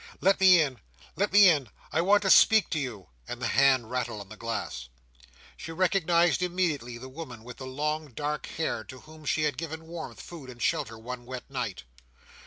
"Let 0.19 0.39
me 0.39 0.59
in! 0.59 0.79
Let 1.15 1.31
me 1.31 1.47
in! 1.47 1.69
I 1.91 2.01
want 2.01 2.23
to 2.23 2.31
speak 2.31 2.71
to 2.71 2.79
you!" 2.79 3.09
and 3.27 3.39
the 3.39 3.45
hand 3.49 3.91
rattled 3.91 4.19
on 4.19 4.29
the 4.29 4.35
glass. 4.35 4.89
She 5.55 5.71
recognised 5.71 6.41
immediately 6.41 6.97
the 6.97 7.07
woman 7.07 7.43
with 7.43 7.57
the 7.57 7.67
long 7.67 8.07
dark 8.13 8.47
hair, 8.47 8.83
to 8.85 9.01
whom 9.01 9.25
she 9.25 9.43
had 9.43 9.59
given 9.59 9.85
warmth, 9.85 10.19
food, 10.19 10.49
and 10.49 10.59
shelter, 10.59 10.97
one 10.97 11.27
wet 11.27 11.43
night. 11.51 11.83